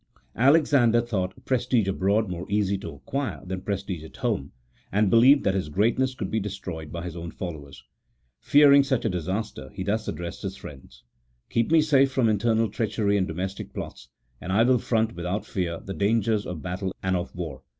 Alexander 0.35 0.99
thought 0.99 1.31
prestige 1.45 1.87
abroad 1.87 2.27
more 2.27 2.47
easy 2.49 2.75
to 2.75 2.89
acquire 2.89 3.45
than 3.45 3.61
prestige 3.61 4.03
at 4.03 4.17
home, 4.17 4.51
and 4.91 5.11
believed 5.11 5.43
that 5.43 5.53
his 5.53 5.69
greatness 5.69 6.15
could 6.15 6.31
be 6.31 6.39
destroyed 6.39 6.91
by 6.91 7.03
his 7.03 7.15
own 7.15 7.29
followers. 7.29 7.83
Fearing 8.39 8.83
such 8.83 9.05
a 9.05 9.09
disaster, 9.09 9.69
he 9.75 9.83
thus 9.83 10.07
addressed 10.07 10.41
his 10.41 10.57
friends: 10.57 11.03
"Keep 11.51 11.71
me 11.71 11.81
safe 11.81 12.11
from 12.11 12.29
internal 12.29 12.67
treachery 12.67 13.15
and 13.15 13.27
domestic 13.27 13.75
plots, 13.75 14.07
and 14.41 14.51
I 14.51 14.63
will 14.63 14.79
front 14.79 15.13
without 15.13 15.45
fear 15.45 15.79
the 15.79 15.93
dangers 15.93 16.47
of 16.47 16.63
battle 16.63 16.95
and 17.03 17.15
of 17.15 17.35
war. 17.35 17.61